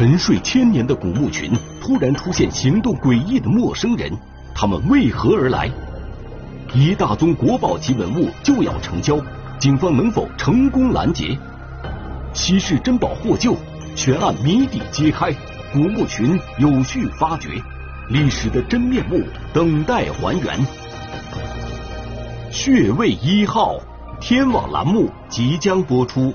[0.00, 4.10] 沉睡千年的古墓群突然出现行动诡异的陌生人，
[4.54, 5.70] 他们为何而来？
[6.72, 9.18] 一大宗国宝级文物就要成交，
[9.58, 11.38] 警方能否成功拦截？
[12.32, 13.54] 稀世珍宝获救，
[13.94, 15.30] 全案谜底揭开，
[15.70, 17.50] 古墓群有序发掘，
[18.08, 19.22] 历史的真面目
[19.52, 20.66] 等待还原。
[22.50, 23.74] 血位一号，
[24.18, 26.32] 天网栏目即将播出。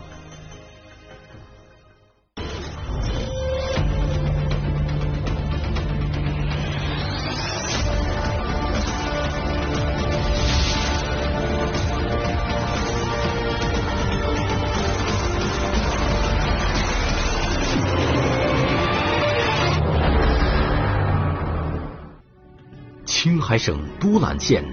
[23.25, 24.63] 青海省都兰县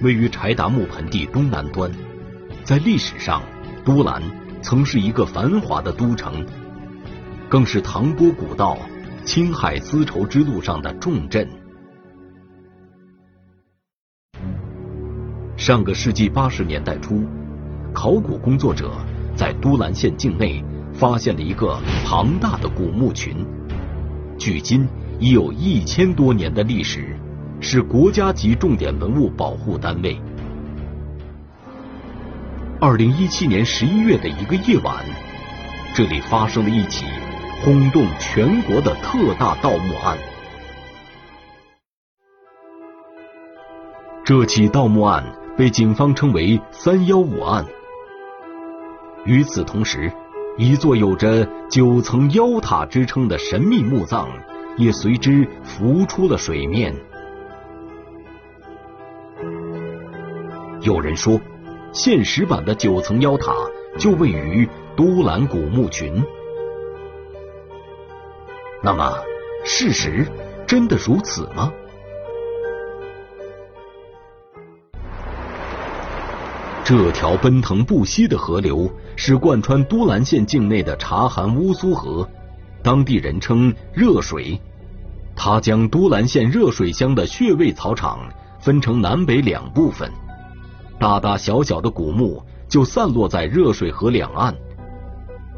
[0.00, 1.90] 位于柴达木盆地东南端，
[2.62, 3.42] 在历史上，
[3.84, 4.22] 都兰
[4.62, 6.46] 曾是一个繁华的都城，
[7.48, 8.78] 更是唐波古道、
[9.24, 11.44] 青海丝绸之路上的重镇。
[15.56, 17.24] 上个世纪八十年代初，
[17.92, 18.92] 考古工作者
[19.34, 23.44] 在都兰县境内发现了一个庞大的古墓群，
[24.38, 24.86] 距今
[25.18, 27.18] 已有一千多年的历史。
[27.62, 30.18] 是国家级重点文物保护单位。
[32.80, 35.04] 二零一七年十一月的一个夜晚，
[35.94, 37.04] 这里发生了一起
[37.62, 40.16] 轰动全国的特大盗墓案。
[44.24, 45.22] 这起盗墓案
[45.56, 47.64] 被警方称为“三幺五案”。
[49.26, 50.10] 与此同时，
[50.56, 54.28] 一座有着九层妖塔之称的神秘墓葬
[54.78, 56.94] 也随之浮出了水面。
[60.82, 61.38] 有人说，
[61.92, 63.52] 现实版的九层妖塔
[63.98, 66.22] 就位于都兰古墓群。
[68.82, 69.12] 那么，
[69.62, 70.26] 事实
[70.66, 71.70] 真的如此吗？
[76.82, 82.26] 这条奔腾不息的河流是贯穿都兰县境内的察罕乌苏河，
[82.82, 84.58] 当地人称热水。
[85.36, 88.20] 它将都兰县热水乡的穴位草场
[88.60, 90.10] 分成南北两部分。
[91.00, 94.54] 大大小小的古墓就散落在热水河两岸，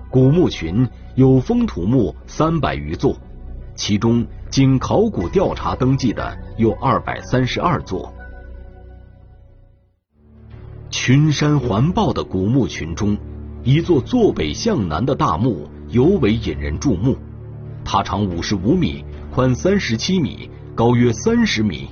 [0.08, 3.16] 古墓群有封土墓三百余座，
[3.74, 8.14] 其中经考古调查登记的有二百三十二座。
[10.90, 13.18] 群山环抱的古墓群中，
[13.64, 17.16] 一座坐北向南的大墓尤为引人注目，
[17.84, 19.04] 它长五十五米，
[19.34, 21.88] 宽三十七米，高约三十米，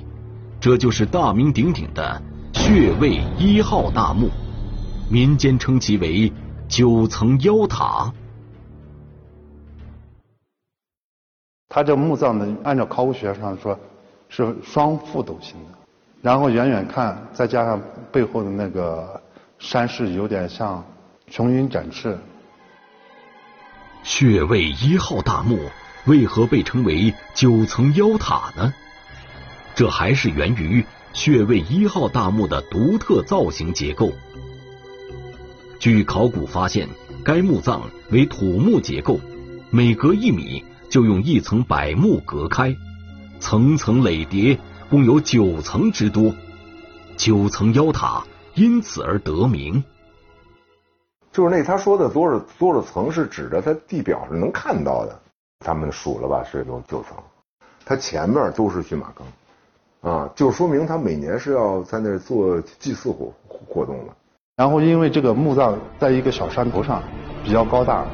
[0.61, 2.23] 这就是大名鼎鼎的。
[2.53, 4.29] 穴位一号大墓，
[5.09, 6.31] 民间称其为
[6.67, 8.13] 九层妖塔。
[11.67, 13.77] 它这墓葬呢，按照考古学上说，
[14.29, 15.77] 是双覆斗形的。
[16.21, 17.81] 然后远远看，再加上
[18.11, 19.21] 背后的那个
[19.57, 20.83] 山势，有点像
[21.29, 22.17] 琼云展翅。
[24.03, 25.59] 穴位一号大墓
[26.05, 28.73] 为何被称为九层妖塔呢？
[29.73, 30.85] 这还是源于。
[31.13, 34.11] 穴位一号大墓的独特造型结构。
[35.79, 36.87] 据考古发现，
[37.23, 39.19] 该墓葬为土木结构，
[39.69, 42.75] 每隔一米就用一层柏木隔开，
[43.39, 46.33] 层层垒叠，共有九层之多。
[47.17, 48.23] 九层妖塔
[48.55, 49.83] 因此而得名。
[51.31, 55.19] 就是那他说的多少多少层，是指着他地表上能看到的。
[55.59, 57.17] 他们数了吧，是有九层。
[57.85, 59.25] 它前面都是驯马坑。
[60.01, 63.31] 啊，就说明他每年是要在那儿做祭祀活
[63.67, 64.13] 活动的。
[64.55, 67.01] 然后因为这个墓葬在一个小山头上，
[67.43, 68.05] 比较高大，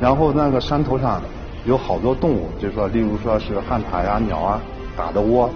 [0.00, 1.22] 然后那个山头上
[1.64, 4.60] 有好多动物，就是说，例如说是旱獭呀、鸟啊
[4.96, 5.48] 打的窝，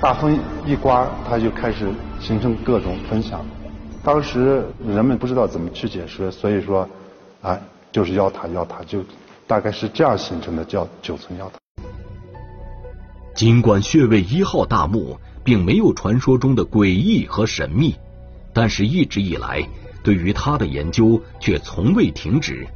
[0.00, 1.88] 大风一刮，它就开始
[2.20, 3.44] 形成各种分响。
[4.04, 6.88] 当时人们不知道怎么去解释，所以说，
[7.42, 7.60] 哎，
[7.92, 9.00] 就是妖塔，妖塔就
[9.46, 11.58] 大概是这样形成的，叫九层妖塔。
[13.38, 17.94] 尽管穴位一号大墓并没有传说中的诡异和神秘，
[18.52, 19.64] 但是一直以来
[20.02, 22.66] 对于它的研究却从未停止。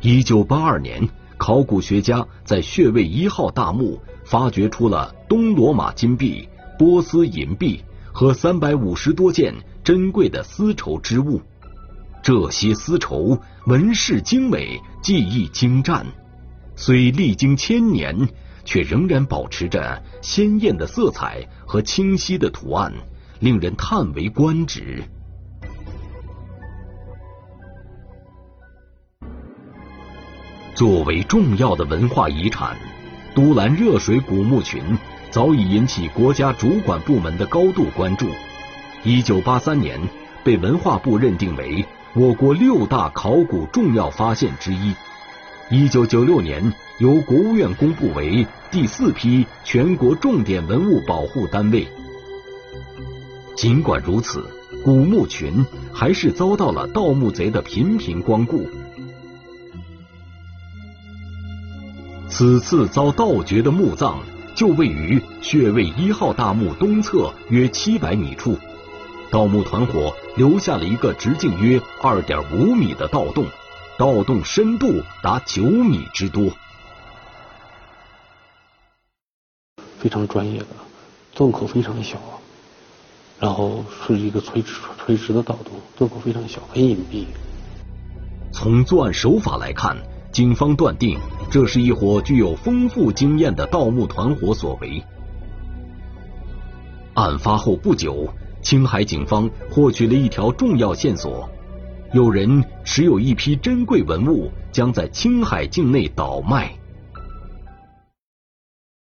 [0.00, 6.48] 一九八二年，考古学家在穴位一号大墓发掘出了东罗马金币、
[6.78, 9.52] 波斯银币和三百五十多件
[9.82, 11.42] 珍贵的丝绸织物，
[12.22, 13.36] 这些丝绸
[13.66, 16.06] 纹饰精美，技艺精湛，
[16.76, 18.28] 虽历经千年。
[18.66, 22.92] 却仍然保持着鲜艳的色彩和清晰的图案，
[23.40, 25.02] 令人叹为观止。
[30.74, 32.76] 作为重要的文化遗产，
[33.34, 34.82] 都兰热水古墓群
[35.30, 38.26] 早已引起国家主管部门的高度关注。
[39.02, 39.98] 一九八三年，
[40.44, 44.94] 被文化部认定为我国六大考古重要发现之一。
[45.68, 51.84] 一九九六年，由国务院公布为第四批全国重点文物保护单位。
[53.56, 54.48] 尽管如此，
[54.84, 58.64] 古墓群还是遭到了盗墓贼的频频光顾。
[62.28, 64.20] 此次遭盗掘的墓葬
[64.54, 68.56] 就位于穴位一号大墓东侧约七百米处，
[69.32, 73.44] 盗墓团伙留下了一个直径约二点五米的盗洞，
[73.98, 76.50] 盗洞深度达九米之多。
[79.98, 80.66] 非常专业的，
[81.34, 82.18] 洞口非常小，
[83.40, 87.26] 然后是一个垂直垂直的盗洞，洞口非常小，很隐蔽。
[88.52, 89.96] 从作案手法来看。
[90.32, 91.18] 警方断定，
[91.50, 95.02] 这是一伙具有丰富经验的盗墓团伙所为。
[97.14, 98.28] 案发后不久，
[98.60, 101.48] 青海警方获取了一条重要线索：
[102.12, 106.72] 有人持有一批珍贵文物，将在青海境内倒卖。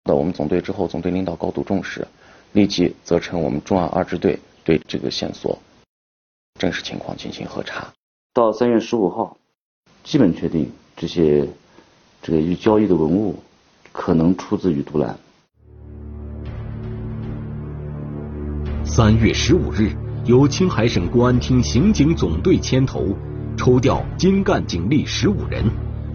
[0.05, 2.07] 到我们总队之后，总队领导高度重视，
[2.53, 5.59] 立即责成我们重案二支队对这个线索
[6.59, 7.93] 真实情况进行核查。
[8.35, 9.37] 到三月十五号，
[10.03, 10.71] 基本确定。
[10.97, 11.49] 这些
[12.21, 13.35] 这个与交易的文物
[13.91, 15.19] 可能出自于都兰。
[18.85, 19.97] 三月十五日，
[20.31, 23.05] 由青海省公安厅刑警总队牵头，
[23.57, 25.65] 抽调精干警力十五人，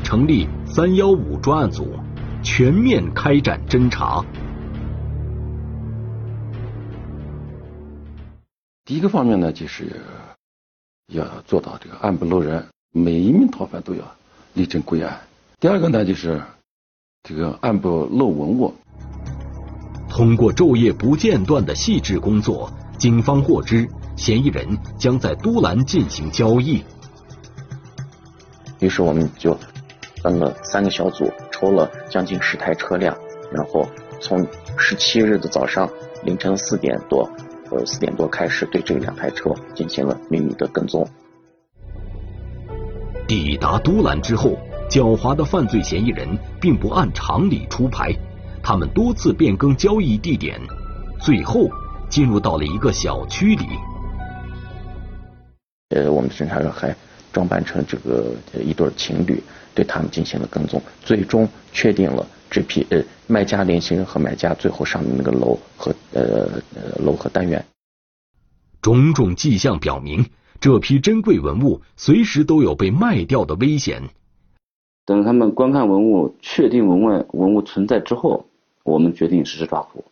[0.05, 1.99] 成立三幺五专案组，
[2.41, 4.23] 全面开展侦查。
[8.85, 9.99] 第一个方面呢，就是
[11.07, 14.15] 要做到这个案不漏人，每一名逃犯都要。
[14.53, 15.19] 立正归案。
[15.59, 16.41] 第二个呢，就是
[17.23, 18.73] 这个案不漏文物。
[20.07, 23.85] 通过昼夜不间断的细致工作，警方获知
[24.15, 24.65] 嫌疑人
[24.97, 26.83] 将在都兰进行交易。
[28.79, 29.57] 于是我们就
[30.23, 33.15] 分了三个小组，抽了将近十台车辆，
[33.51, 33.87] 然后
[34.19, 34.45] 从
[34.77, 35.89] 十七日的早上
[36.23, 37.29] 凌晨四点多，
[37.71, 41.07] 呃四点多开始对这两台车进行了秘密的跟踪。
[43.27, 44.57] 抵达都兰之后，
[44.89, 48.13] 狡猾的犯罪嫌疑人并不按常理出牌，
[48.61, 50.59] 他们多次变更交易地点，
[51.19, 51.67] 最后
[52.09, 53.65] 进入到了一个小区里。
[55.95, 56.95] 呃，我们的侦查员还
[57.33, 59.41] 装扮成这个一对情侣，
[59.73, 67.65] 对他们进行了跟踪，最终确定了这批呃卖家联系人和买家最后上的那个楼和呃呃楼和单元。
[68.81, 70.25] 种种迹象表明。
[70.57, 74.01] 这批珍贵文物随时都有被卖掉的危险。
[75.05, 78.47] 等他们观看文物，确定文物文物存在之后，
[78.83, 80.03] 我们决定实施抓捕。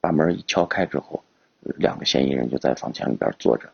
[0.00, 1.22] 把门一敲开之后，
[1.76, 3.68] 两个嫌疑人就在房间里边坐着。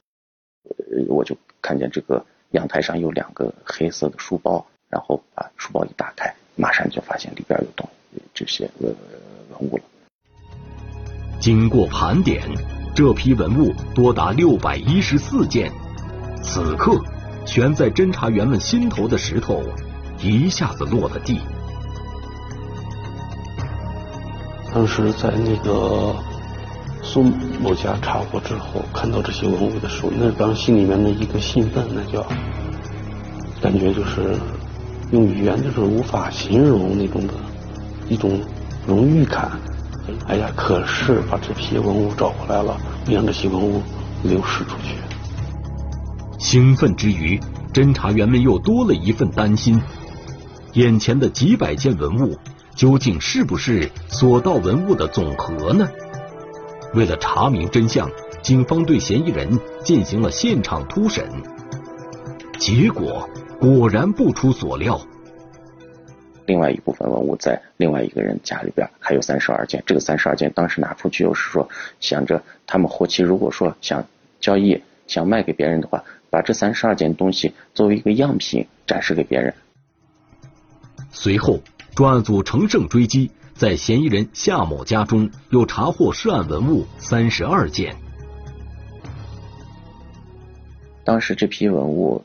[0.71, 7.89] 呃，我就看见这个阳台上有两个黑色的书包，然后把书包一打开，马上就发现里边有东
[8.33, 8.89] 这些呃
[9.51, 9.83] 文物了。
[11.41, 12.43] 经过盘点，
[12.95, 15.71] 这批文物多达六百一十四件。
[16.43, 16.99] 此刻，
[17.45, 19.63] 悬在侦查员们心头的石头
[20.21, 21.41] 一下子落了地。
[24.73, 26.15] 当时在那个
[27.03, 27.23] 苏
[27.61, 32.27] 某家查获之后，看到这些文物的时候，那当心里面的一个兴奋，那叫
[33.61, 34.37] 感觉就是
[35.13, 37.35] 用语言就是无法形容那种的
[38.09, 38.41] 一种
[38.87, 39.53] 荣誉感。
[40.27, 42.77] 哎呀，可是把这批文物找回来了，
[43.07, 43.83] 没让这些文物
[44.23, 44.95] 流失出去。
[46.39, 47.41] 兴奋之余，
[47.73, 49.81] 侦查员们又多了一份担心：
[50.75, 52.39] 眼前的几百件文物，
[52.77, 55.89] 究竟是不是所盗文物的总和呢？
[56.97, 58.11] 为了查明真相，
[58.41, 59.47] 警方对嫌疑人
[59.85, 61.29] 进行了现场突审，
[62.59, 63.29] 结果
[63.61, 64.99] 果然不出所料。
[66.47, 71.69] 另外一部分文物在另外一个人家里边还有三十二件，这个三十二件当时拿出去，又是说
[72.01, 74.07] 想着他们后期如果说想
[74.41, 76.03] 交易、想卖给别人的话。
[76.29, 79.55] 把这三十二件东西作为一个样品展示给别人。
[81.11, 81.61] 随后，
[81.95, 87.97] 专案组乘胜追击，在嫌疑人夏某家中又查获涉案文物三十二件。
[91.05, 92.23] 当时这批文物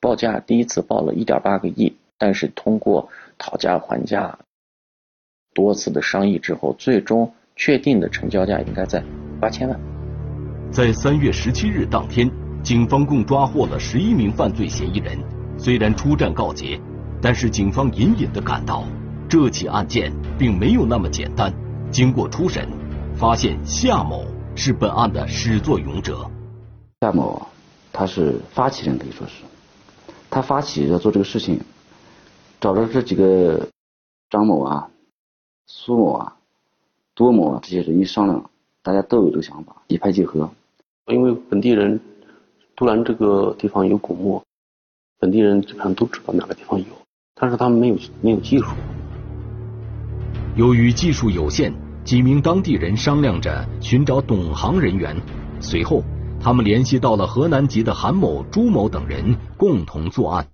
[0.00, 4.38] 报价第一次报了一点八个亿，但是通过讨价还价、
[5.54, 9.02] 多次的商议之后，最终确定的成交价应该在
[9.40, 9.80] 八千万。
[10.70, 12.30] 在三月十七日当天。
[12.64, 15.18] 警方共抓获了十一名犯罪嫌疑人，
[15.58, 16.80] 虽然出战告捷，
[17.20, 18.84] 但是警方隐隐的感到，
[19.34, 21.52] 这起案件并没有那么简单。
[21.90, 22.68] 经过初审，
[23.16, 24.24] 发现夏某
[24.54, 26.30] 是本案的始作俑者。
[27.00, 27.44] 夏某，
[27.92, 29.42] 他是发起人，可以说是，
[30.30, 31.60] 他发起要做这个事情，
[32.60, 33.66] 找到这几个
[34.30, 34.88] 张某啊、
[35.66, 36.36] 苏某啊、
[37.16, 38.48] 多某啊这些人一商量，
[38.84, 40.48] 大家都有这个想法，一拍即合。
[41.06, 41.98] 因为本地人，
[42.76, 44.40] 杜兰这个地方有古墓，
[45.18, 46.86] 本地人基本上都知道哪个地方有，
[47.34, 48.66] 但是他们没有没有技术。
[50.56, 55.20] 由于技术有限，几名当地人商量着寻找懂行人员。
[55.60, 56.04] 随后，
[56.40, 60.46] 他们联系到了河南籍的韩某、朱某等人，共同作案。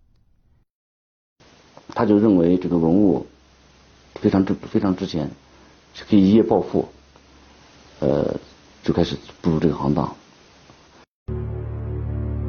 [1.88, 3.26] 他就认为这个文物
[4.14, 5.30] 非常值非常值钱，
[6.08, 6.88] 可以一夜暴富，
[7.98, 8.40] 呃，
[8.82, 10.16] 就开始步入这个行当。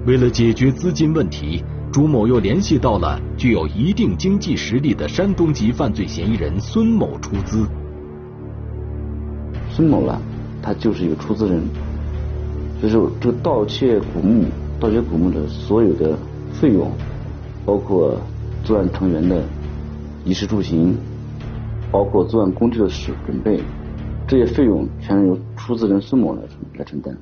[0.06, 1.62] 为了解决资金问题。
[1.92, 7.68] 朱某又联系到了具有一定经济实力的山东籍犯罪嫌疑人孙某出资。
[9.70, 10.18] 孙某呢，
[10.62, 11.62] 他就是一个出资人，
[12.82, 14.46] 就是这个盗窃古墓、
[14.80, 16.18] 盗掘古墓的所有的
[16.54, 16.90] 费用，
[17.66, 18.18] 包括
[18.64, 19.44] 作案成员的
[20.24, 20.96] 衣食住行，
[21.92, 23.62] 包括作案工具的使准备，
[24.26, 26.42] 这些费用全由出资人孙某来
[26.78, 27.14] 来承担。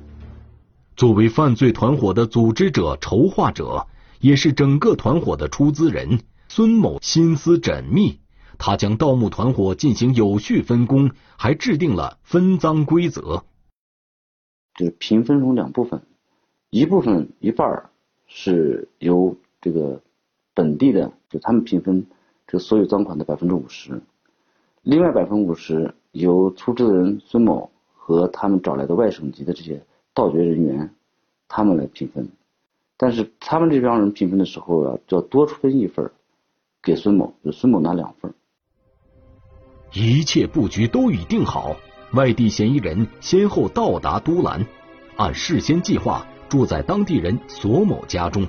[0.94, 3.84] 作为犯罪团伙的组织者、筹划者。
[4.20, 8.20] 也是整个团伙的出资人孙某心思缜密，
[8.58, 13.44] 他将盗墓团伙进行有序分工，还制定了分赃规则。
[14.74, 16.02] 这平分成两部分，
[16.70, 17.90] 一部分一半
[18.26, 20.02] 是由这个
[20.54, 22.06] 本地的，就他们平分
[22.46, 24.02] 这所有赃款的百分之五十，
[24.82, 30.94] 另外百分之五十由出资人孙某和他们找来的外省籍的这些盗掘人员，
[31.48, 32.28] 他们来平分。
[33.02, 36.10] 但是他们这帮人平分的时候啊，就要多出分一份
[36.82, 38.34] 给孙某，就孙某拿两份。
[39.94, 41.74] 一切布局都已定好，
[42.12, 44.66] 外地嫌疑人先后到达都兰，
[45.16, 48.46] 按事先计划住在当地人索某家中。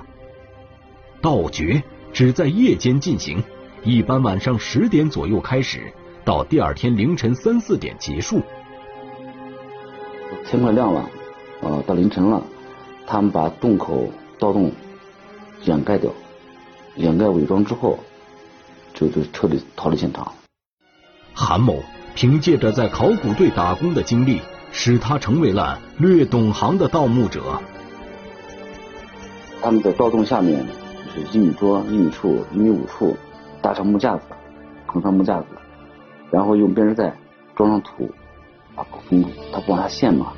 [1.22, 1.82] 盗掘
[2.12, 3.42] 只在夜间进行，
[3.82, 5.90] 一般晚上十点左右开始，
[6.26, 8.42] 到第二天凌晨三四点结束。
[10.44, 11.08] 天快亮了，
[11.62, 12.42] 呃，到凌晨了，
[13.06, 14.10] 他们把洞口。
[14.42, 14.72] 盗洞
[15.62, 16.10] 掩盖掉，
[16.96, 17.96] 掩盖伪装之后，
[18.92, 20.32] 就就彻底逃离现场。
[21.32, 21.78] 韩某
[22.16, 24.40] 凭借着在考古队打工的经历，
[24.72, 27.62] 使他成为了略懂行的盗墓者。
[29.62, 30.66] 他们在盗洞下面，
[31.14, 33.16] 就是一米多、一米处、一米五处
[33.60, 34.24] 搭上木架子，
[34.86, 35.46] 横上木架子，
[36.32, 37.16] 然后用编织袋
[37.54, 38.10] 装上土，
[38.74, 40.32] 把封他不往下陷嘛，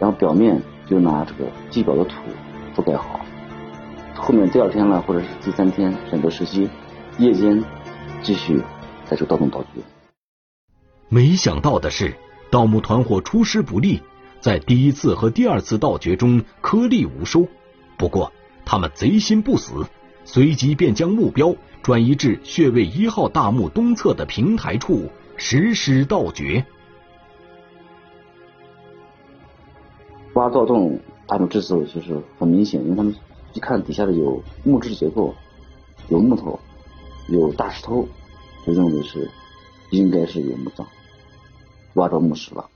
[0.00, 2.16] 然后表面就拿这个地表的土
[2.74, 3.20] 覆盖好。
[4.16, 6.68] 后面第二天了，或者是第三天，选择时机，
[7.18, 7.62] 夜间
[8.22, 8.60] 继续
[9.04, 9.80] 再做盗洞盗掘。
[11.08, 12.16] 没想到的是，
[12.50, 14.00] 盗墓团伙出师不利，
[14.40, 17.46] 在第一次和第二次盗掘中颗粒无收。
[17.96, 18.32] 不过，
[18.64, 19.86] 他们贼心不死，
[20.24, 26.64] 随即便将目标转移至穴位一号大墓东侧的平台处实施盗掘。
[30.32, 33.14] 挖盗洞，他们之所以就是很明显，因为他们。
[33.56, 35.34] 一看底下的有木质结构，
[36.10, 36.60] 有木头，
[37.28, 38.06] 有大石头，
[38.66, 39.30] 就认为是
[39.90, 40.86] 应该是有墓葬，
[41.94, 42.68] 挖到墓室了。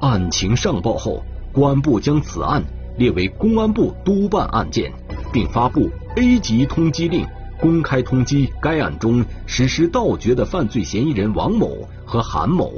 [0.00, 2.62] 案情上报后，公安部将此案
[2.96, 4.92] 列为公安部督办案件，
[5.32, 7.26] 并发布 A 级通缉令，
[7.60, 12.74] 公开通缉该案中实施盗掘的犯罪嫌疑人王某和韩某。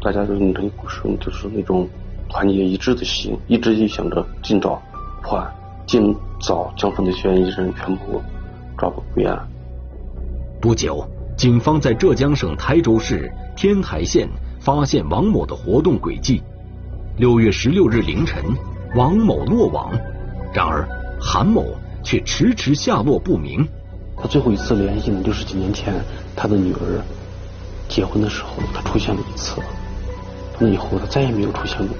[0.00, 1.86] 大家都用这个故事，就是那种。
[2.36, 4.78] 团结一致的心，一直就想着尽早
[5.22, 5.50] 破案，
[5.86, 8.20] 尽早将犯罪嫌疑人全部
[8.76, 9.48] 抓捕归案。
[10.60, 11.02] 不久，
[11.34, 14.28] 警方在浙江省台州市天台县
[14.60, 16.42] 发现王某的活动轨迹。
[17.16, 18.44] 六月十六日凌晨，
[18.94, 19.90] 王某落网，
[20.52, 20.86] 然而
[21.18, 21.64] 韩某
[22.04, 23.66] 却迟迟下落不明。
[24.14, 25.94] 他最后一次联系呢，就是几年前
[26.36, 27.00] 他的女儿
[27.88, 29.58] 结婚的时候，他出现了一次，
[30.58, 31.96] 那以后他再也没有出现过。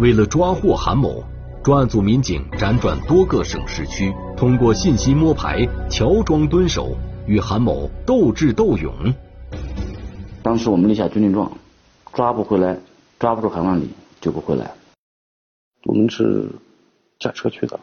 [0.00, 1.24] 为了抓获韩某，
[1.64, 8.94] 专案组民警辗转多个省市区，通过信息摸排，乔装蹲守，与韩某斗智斗勇。
[10.40, 11.50] 当时我们立下军令状：
[12.12, 12.78] 抓不回来，
[13.18, 13.90] 抓不住韩万里
[14.20, 14.70] 就不回来。
[15.82, 16.48] 我们是
[17.18, 17.80] 驾车去的，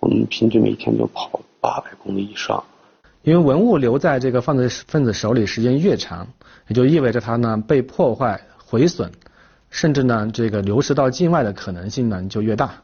[0.00, 2.62] 我们平均每天就跑八百公里以上。
[3.22, 6.28] 因为文物留在这个犯罪分子手里时间越长，
[6.68, 9.10] 也就意味着它呢被破坏、毁损。
[9.70, 12.74] 甚至呢，这个流失到境外的可能性呢就越大。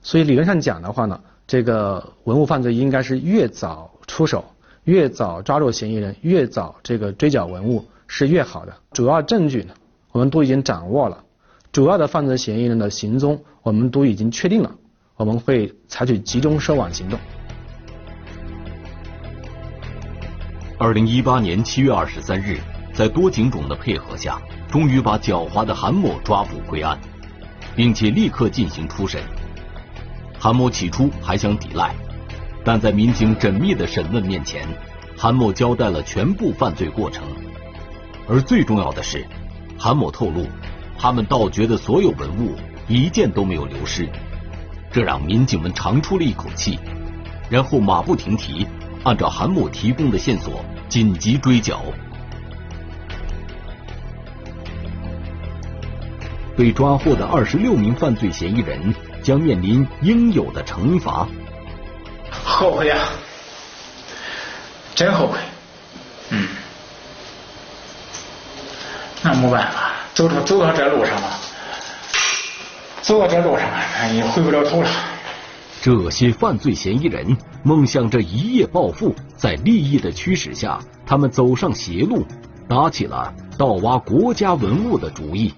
[0.00, 4.44] 所以理论上讲的话呢，这个文物犯罪应该是越早出手，
[4.84, 8.72] 越早抓住嫌疑人，越早这个追缴文物是越好的。
[8.92, 9.74] 主要证据呢，
[10.12, 11.22] 我们都已经掌握了，
[11.72, 14.74] 主要的犯罪嫌疑人的行踪我们都已经确定了，
[15.16, 17.18] 我们会采取集中收网行动。
[20.78, 22.58] 二零一八年七月二十三日，
[22.92, 26.98] 在多警种的配合下，终于把狡猾的韩某抓捕归案，
[27.74, 29.22] 并且立刻进行初审。
[30.38, 31.94] 韩某起初还想抵赖，
[32.64, 34.66] 但在民警缜密的审问面前，
[35.16, 37.24] 韩某交代了全部犯罪过程。
[38.28, 39.26] 而最重要的是，
[39.78, 40.46] 韩某透露，
[40.98, 42.54] 他们盗掘的所有文物
[42.88, 44.08] 一件都没有流失，
[44.92, 46.78] 这让民警们长出了一口气。
[47.48, 48.66] 然后马不停蹄，
[49.02, 51.82] 按照韩某提供的线索紧急追缴。
[56.60, 58.94] 被抓获的二十六名犯罪嫌疑人。
[59.22, 61.28] 将面临应有的惩罚。
[62.42, 62.96] 后悔呀，
[64.94, 65.38] 真后悔。
[66.30, 66.48] 嗯，
[69.22, 71.38] 那没办法，走到走到这路上了，
[73.02, 74.88] 走到这路上了，也回不了头了。
[75.82, 82.26] 这些犯罪嫌疑人梦想着一夜暴富，在利益的驱使下，他们走上邪路，
[82.66, 85.52] 打起了盗挖国家文物的主意。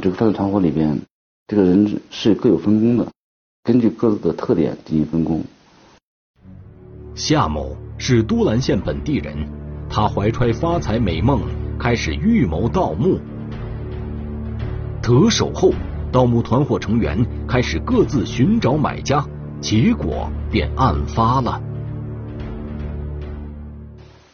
[0.00, 1.00] 这个犯罪团伙里边。
[1.46, 3.06] 这个人是各有分工的，
[3.64, 5.42] 根据各自的特点进行分工。
[7.14, 9.34] 夏某是都兰县本地人，
[9.88, 11.40] 他怀揣发财美梦，
[11.78, 13.18] 开始预谋盗墓。
[15.00, 15.72] 得手后，
[16.12, 19.26] 盗墓团伙成员开始各自寻找买家，
[19.58, 21.62] 结果便案发了。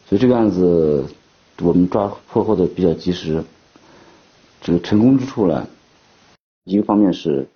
[0.07, 1.07] 所以这个案子
[1.63, 3.45] 我们抓破获的比较及时，
[4.65, 5.69] 这个成功之处呢？
[6.65, 7.47] 一个方面是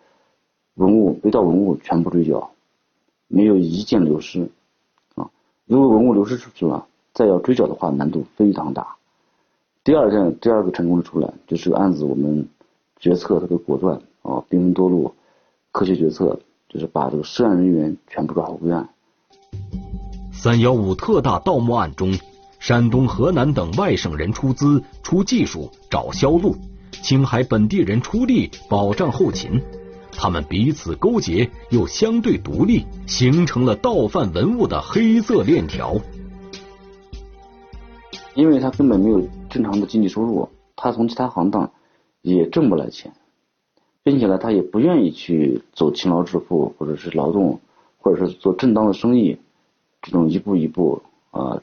[0.74, 2.50] 文物被盗文物全部追缴，
[3.28, 4.50] 没有一件流失
[5.14, 5.30] 啊。
[5.64, 8.96] 如果文物流失出去了，再要追缴的话，难度非常大。
[9.84, 12.46] 第二件第二个成功的出来，就是案子我们
[13.00, 15.14] 决策特别果断啊，兵分多路，
[15.72, 18.86] 科学决策，就是把这个涉案人员全部抓获归案。
[20.30, 22.12] 三幺五特大盗墓案中，
[22.58, 26.54] 山东、河南等外省人出资出技术找销路。
[27.02, 29.62] 青海本地人出力保障后勤，
[30.12, 35.96] 他们彼此勾结又相对独立，形成了盗贩文物的黑色链条。
[38.34, 41.72] 因为他根本没有正常的经济收入，他从其他行当
[42.20, 43.12] 也挣不来钱，
[44.02, 47.60] 并且呢，他也不愿意去走勤劳致富，或者是劳动，
[47.98, 49.38] 或者是做正当的生意，
[50.02, 51.62] 这种一步一步啊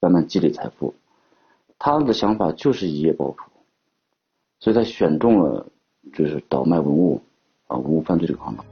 [0.00, 0.94] 慢慢积累财富。
[1.78, 3.51] 他的想法就是一夜暴富。
[4.62, 5.66] 所以他选中了
[6.14, 7.20] 就是倒卖文物
[7.66, 8.64] 啊文物犯罪这个行当。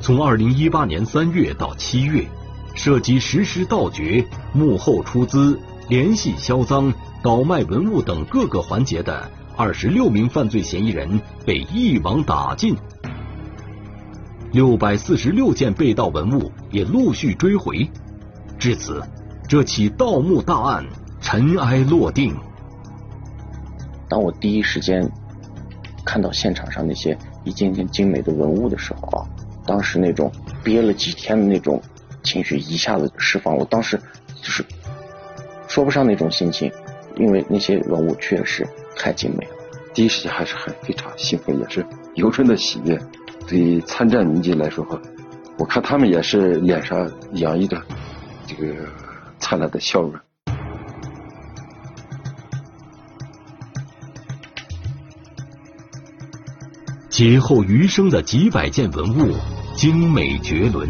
[0.00, 2.24] 从二零一八年三月到七月，
[2.76, 12.76] 涉及实施盗掘、幕后出资、联系销赃、倒卖文物等各个环节的二十六名犯罪嫌疑人被一网打尽，
[14.52, 17.90] 六百四十六件被盗文物也陆续追回。
[18.56, 19.02] 至此，
[19.48, 20.86] 这起盗墓大案
[21.20, 22.36] 尘埃落定。
[24.08, 25.08] 当我第一时间
[26.04, 29.26] 看到现场上那些一件件精美的文物的时候啊，
[29.66, 30.30] 当时那种
[30.62, 31.82] 憋了几天的那种
[32.22, 33.98] 情绪一下子释放，我当时
[34.40, 34.64] 就是
[35.68, 36.70] 说不上那种心情，
[37.16, 38.66] 因为那些文物确实
[38.96, 39.52] 太精美了。
[39.92, 42.98] 第一时间还是很非常兴奋，也是由衷的喜悦。
[43.46, 45.00] 对于参战民警来说哈，
[45.58, 47.80] 我看他们也是脸上洋溢着
[48.46, 48.74] 这个
[49.38, 50.12] 灿烂的笑容。
[57.16, 59.32] 劫后余生的几百件文物，
[59.74, 60.86] 精美绝伦，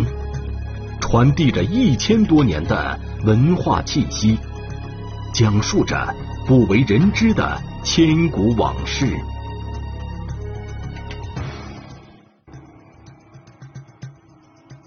[1.01, 4.37] 传递着一千多年的文化气息，
[5.33, 6.13] 讲述着
[6.45, 9.07] 不为人知的千古往事。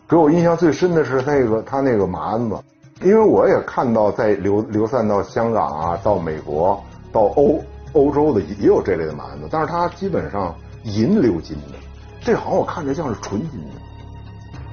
[0.10, 2.62] 给我印象最深的是那个他那个马鞍子，
[3.02, 10.54] 因为我也看到在流流散到香港啊，到美国，到欧欧洲的也有这类的马鞍子，但是它基本上。
[10.84, 11.78] 银鎏金的，
[12.22, 13.76] 这好像我看着像是纯金的，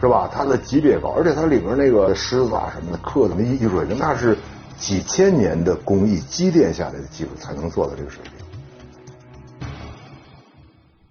[0.00, 0.28] 是吧？
[0.32, 4.36] 它的级别高，而且它里边那个狮子啊什么的刻的那一水那是
[4.78, 8.32] 几千年的工艺积淀下来的技术才能做到这个水平。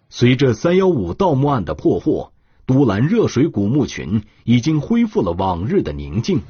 [0.10, 2.32] 随着三幺五盗墓案的破获，
[2.66, 6.42] 都兰热水古墓群已经恢复了往日的宁静。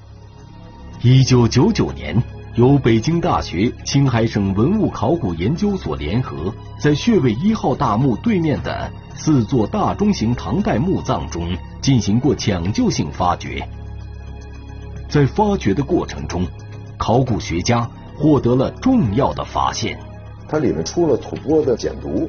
[1.02, 2.22] 一九九九年，
[2.56, 13.62] 由北京大学、青海省文物考古研究所联合，在穴位一号大墓对面的四座大中型唐代墓葬中进行过抢救性发掘。
[15.10, 16.48] 在发掘的过程中，
[16.98, 20.00] 考古学家获得了重要的发现。
[20.48, 22.26] 它里面出了吐蕃的简牍，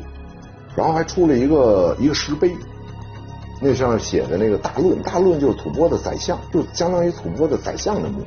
[0.74, 2.50] 然后还出了一个一个石碑，
[3.62, 8.24] 那上面写的那个大论，大论就是吐蕃的宰相，就相当于吐蕃的宰相的墓。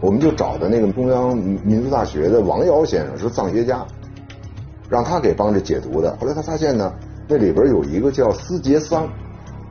[0.00, 3.86] 我们就找的那个中央民族大学的王尧先生是藏学家，
[4.90, 6.14] 让他给帮着解读的。
[6.20, 6.92] 后来他发现呢，
[7.26, 9.08] 那里边有一个叫思杰桑，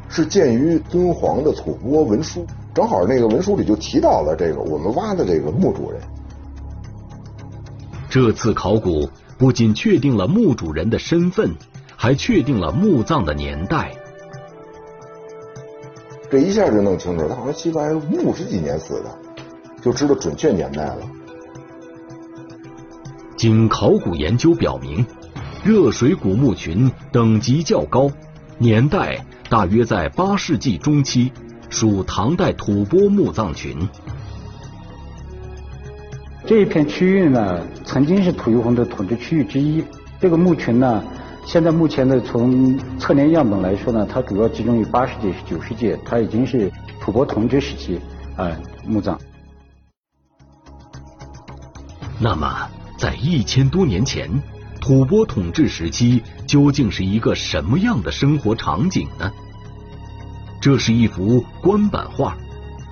[0.09, 6.01] 是鉴于敦煌的吐蕃文书，正好那个文书里就提到了这个我们挖的这个墓主人。
[8.09, 9.07] 这次考古
[9.37, 11.53] 不仅确定了墓主人的身份，
[11.95, 13.91] 还确定了墓葬的年代。
[16.31, 19.24] 这一下就弄清楚，他好像七百五十几年死的。
[19.85, 20.97] 就知道准确年代了。
[23.37, 25.05] 经考古研究表明，
[25.63, 28.09] 热水古墓群等级较高，
[28.57, 31.31] 年代大约在八世纪中期，
[31.69, 33.77] 属唐代吐蕃墓葬群。
[36.47, 39.83] 这一片区域呢，曾经是吐谷浑的统治区域之一。
[40.19, 41.03] 这个墓群呢，
[41.45, 47.99] 现在目前的从测量样本来说呢，它主要集中于八世纪、九世纪，它已经是吐蕃统治时期
[48.35, 48.51] 啊
[48.83, 49.15] 墓葬。
[52.17, 54.29] 那么，在一千多年前，
[54.79, 59.31] 吐蕃统治时期究竟是一个什么样的生活场景呢？
[60.61, 62.37] 这是一幅官版画，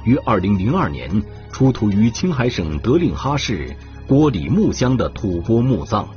[0.03, 1.09] 于二零零二年
[1.51, 6.07] 出土于青海省德令哈市郭里木乡的吐蕃墓葬。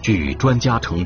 [0.00, 1.04] 据专家称，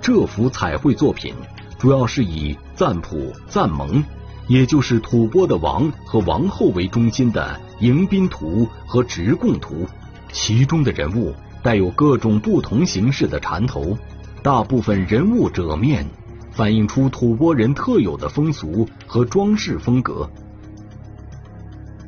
[0.00, 1.32] 这幅彩绘作品
[1.78, 4.02] 主要是以赞普、赞蒙，
[4.48, 9.86] 也就是吐蕃的王和王后为中心的迎宾图和直贡图。
[10.32, 13.96] 其中的人物带有各种不同形式的缠头，
[14.42, 16.06] 大部分人物褶面，
[16.52, 20.28] 反映出吐蕃人特有的风俗和装饰风格。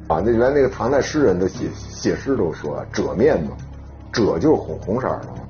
[0.09, 3.51] 啊，那原来那个唐代诗人的写写诗都说褶面嘛，
[4.13, 5.43] 褶就是红红色的嘛。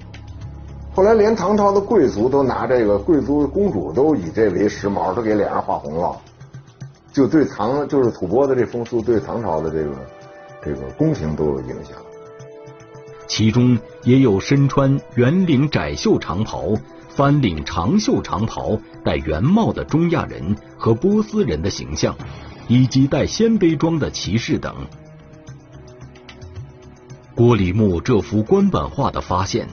[0.93, 6.21] 后来连唐朝的贵族都拿这个，贵族公主都以这为时髦，都给脸上画红了，
[7.13, 9.91] 就对唐就是吐蕃的这风俗，对唐朝的这个
[10.63, 11.97] 这个宫廷都有影响。
[13.31, 16.75] 其中也有身穿圆领窄袖长袍、
[17.09, 22.13] 翻领长袖长袍、戴圆帽的中亚人和波斯人的形象，
[22.67, 24.75] 以及戴鲜卑装的骑士等。
[27.37, 29.69] 郭里木这幅官版画的发现，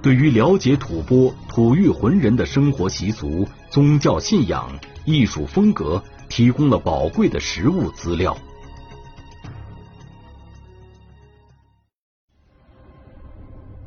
[0.00, 4.70] 对于了解吐蕃吐谷浑人的生活习俗、宗教信仰、
[5.04, 8.34] 艺术风格，提供了宝贵的实物资料。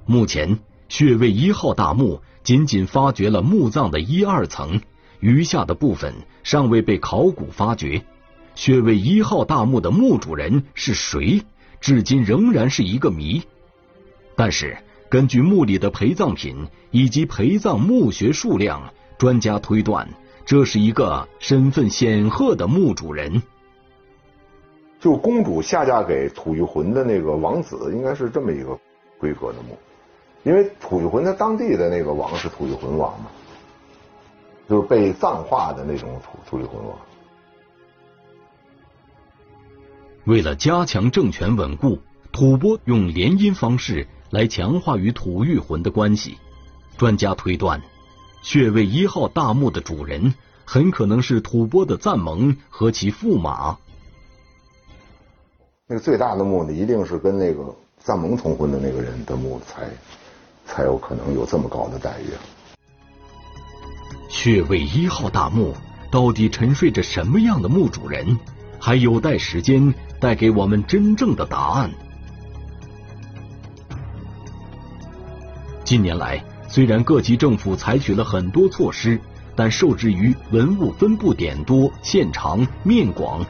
[0.08, 4.82] 目前，穴位一号大墓仅仅发掘了墓葬的一二层，
[5.20, 6.14] 余下的部分
[6.44, 8.04] 尚未被考古发掘。
[8.54, 11.42] 穴位一号大墓的墓主人是谁，
[11.82, 13.42] 至今仍然是一个谜。
[14.36, 14.78] 但是，
[15.10, 20.08] 根据墓里的陪葬品以及陪葬墓穴数量，专家推断，
[20.46, 23.42] 这是一个身份显赫的墓主人。
[25.00, 28.80] 就公主下嫁给吐谷浑的那个王子，应该是这么一个
[29.18, 29.76] 规格的墓。
[30.46, 33.26] 因为吐谷浑他当地的那个王是吐谷浑王嘛，
[34.70, 36.98] 就是被藏化的那种吐吐谷浑王。
[40.26, 41.98] 为了加强政权稳固，
[42.32, 46.38] 吐蕃用联姻方式来强化与吐谷浑的关系。
[46.96, 47.82] 专家推断，
[48.44, 53.78] 穴位一号大墓的主人很可能是吐蕃的赞蒙和其驸马。
[55.88, 59.90] 那个最大的墓呢，一定是跟那个赞蒙通婚的那个人的墓才。
[60.66, 62.30] 才有可能有这么高的待遇。
[64.30, 65.74] 穴位一号大墓
[66.12, 68.38] 到底沉睡着什么样的墓主人，
[68.80, 71.90] 还有待时间带给我们真正的答案。
[75.84, 79.20] 近年来，虽然各级政府采取了很多措施，
[79.56, 83.46] 但受制于文物分布点多、线长、面广、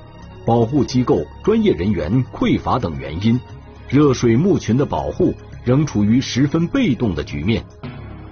[0.45, 3.39] 保护机构、专业人员匮乏等原因，
[3.87, 5.33] 热水墓群的保护。
[5.65, 7.63] 仍处于十分被动的局面，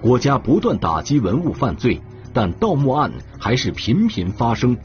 [0.02, 2.00] 国家不断打击文物犯罪，
[2.32, 4.78] 但盗墓案还是频频发生。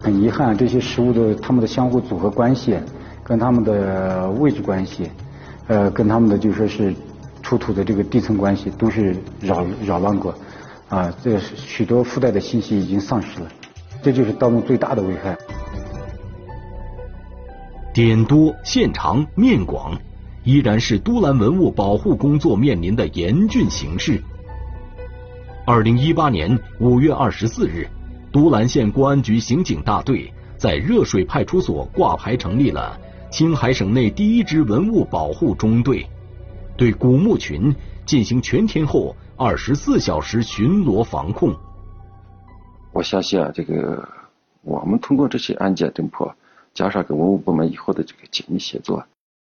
[0.00, 2.76] 很遗憾，这些实物的他们的相互组合关系，
[3.22, 5.10] 跟他们的位置关系，
[5.68, 6.94] 呃，跟他们的就说是
[7.42, 10.34] 出土的这个地层关系，都是扰扰乱过，
[10.88, 13.48] 啊，这许多附带的信息已经丧失了。
[14.02, 15.36] 这就是盗墓最大的危害。
[17.92, 19.94] 点多线长面广，
[20.44, 24.22] 依然是都兰文物保护工作面临的严峻形势。
[25.66, 27.86] 二零一八年五月二十四日，
[28.32, 32.98] 都兰县公安局刑警大队在热水派出所挂牌成立了
[33.30, 36.08] 青海省内第一支文物保护中队，
[36.78, 37.74] 对古墓群
[38.06, 41.54] 进行全天候、二十四小时巡逻防控。
[42.92, 44.08] 我相信啊，这个
[44.62, 46.34] 我们通过这些案件侦破。
[46.74, 49.04] 加上跟文物部门以后的这个紧密协作，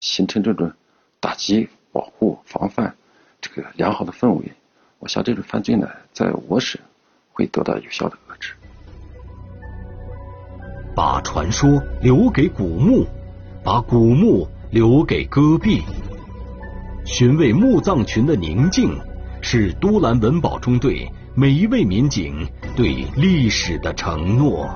[0.01, 0.73] 形成这种
[1.21, 2.95] 打击、保护、防范
[3.41, 4.53] 这个良好的氛围，
[4.99, 6.81] 我想这种犯罪呢，在我省
[7.33, 8.55] 会得到有效的遏制。
[10.95, 13.07] 把传说留给古墓，
[13.63, 15.83] 把古墓留给戈壁，
[17.05, 18.97] 寻味墓葬群的宁静，
[19.41, 24.69] 是都兰文保中队每一位民警对历史的承诺。